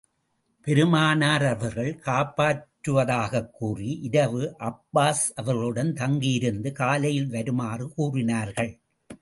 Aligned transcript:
பெருமானார் 0.61 1.45
அவர்கள் 1.45 1.99
காப்பாற்றுவதாகக் 2.05 3.51
கூறி, 3.51 3.99
இரவு 4.01 4.55
அப்பாஸ் 4.59 5.31
அவர்களுடன் 5.35 5.93
தங்கியிருந்து, 5.93 6.71
காலையில் 6.71 7.27
வருமாறு 7.27 7.93
கூறினார்கள். 7.93 8.79